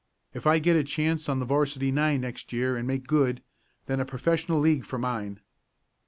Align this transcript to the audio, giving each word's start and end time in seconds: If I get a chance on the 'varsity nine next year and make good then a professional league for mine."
If 0.33 0.47
I 0.47 0.57
get 0.57 0.75
a 0.75 0.83
chance 0.83 1.29
on 1.29 1.37
the 1.37 1.45
'varsity 1.45 1.91
nine 1.91 2.21
next 2.21 2.51
year 2.51 2.75
and 2.75 2.87
make 2.87 3.05
good 3.05 3.43
then 3.85 3.99
a 3.99 4.03
professional 4.05 4.59
league 4.59 4.83
for 4.83 4.97
mine." 4.97 5.41